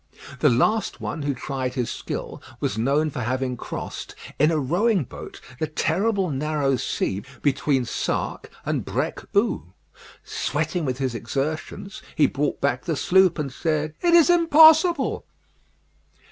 The 0.39 0.49
last 0.49 0.99
one 0.99 1.21
who 1.21 1.35
tried 1.35 1.75
his 1.75 1.91
skill 1.91 2.41
was 2.59 2.75
known 2.75 3.11
for 3.11 3.19
having 3.19 3.55
crossed, 3.55 4.15
in 4.39 4.49
a 4.49 4.57
rowing 4.57 5.03
boat, 5.03 5.39
the 5.59 5.67
terrible 5.67 6.31
narrow 6.31 6.75
sea 6.77 7.21
between 7.43 7.85
Sark 7.85 8.49
and 8.65 8.83
Brecq 8.83 9.23
Hou. 9.35 9.73
Sweating 10.23 10.85
with 10.85 10.97
his 10.97 11.13
exertions, 11.13 12.01
he 12.15 12.25
brought 12.25 12.59
back 12.59 12.85
the 12.85 12.95
sloop, 12.95 13.37
and 13.37 13.51
said, 13.53 13.93
"It 14.01 14.15
is 14.15 14.31
impossible." 14.31 15.23